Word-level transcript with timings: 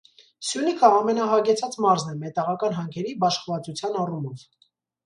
Սյունիքը 0.51 0.89
ամենահագեցած 1.01 1.77
մարզն 1.87 2.15
է 2.17 2.17
մետաղական 2.25 2.77
հանքերի 2.81 3.17
բաշխվածության 3.27 4.03
առումով։ 4.07 4.49